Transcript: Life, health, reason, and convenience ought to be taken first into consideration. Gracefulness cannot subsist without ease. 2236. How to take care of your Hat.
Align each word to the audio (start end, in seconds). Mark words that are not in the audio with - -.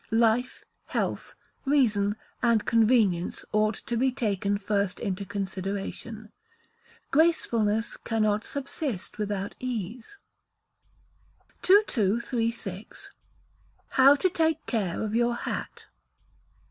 Life, 0.09 0.65
health, 0.85 1.35
reason, 1.63 2.15
and 2.41 2.65
convenience 2.65 3.45
ought 3.51 3.75
to 3.85 3.95
be 3.95 4.11
taken 4.11 4.57
first 4.57 4.99
into 4.99 5.25
consideration. 5.25 6.31
Gracefulness 7.11 7.97
cannot 7.97 8.43
subsist 8.43 9.19
without 9.19 9.53
ease. 9.59 10.17
2236. 11.61 13.11
How 13.89 14.15
to 14.15 14.27
take 14.31 14.65
care 14.65 15.03
of 15.03 15.13
your 15.13 15.35
Hat. 15.35 15.85